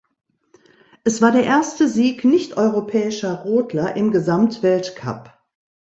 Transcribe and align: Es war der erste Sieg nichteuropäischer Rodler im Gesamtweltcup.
Es 1.03 1.21
war 1.21 1.31
der 1.31 1.43
erste 1.43 1.87
Sieg 1.87 2.25
nichteuropäischer 2.25 3.41
Rodler 3.43 3.95
im 3.95 4.09
Gesamtweltcup. 4.11 5.29